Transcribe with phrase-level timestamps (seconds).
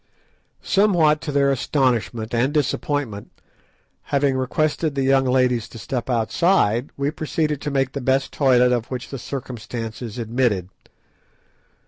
[0.63, 3.29] Somewhat to their astonishment and disappointment,
[4.05, 8.71] having requested the young ladies to step outside, we proceeded to make the best toilet
[8.71, 10.69] of which the circumstances admitted.